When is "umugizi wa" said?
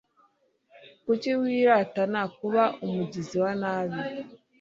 2.85-3.51